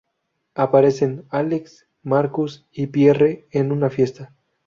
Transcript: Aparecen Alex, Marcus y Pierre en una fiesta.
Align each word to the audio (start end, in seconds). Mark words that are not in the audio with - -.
Aparecen 0.55 1.25
Alex, 1.29 1.85
Marcus 2.01 2.65
y 2.71 2.87
Pierre 2.87 3.47
en 3.51 3.71
una 3.71 3.91
fiesta. 3.91 4.33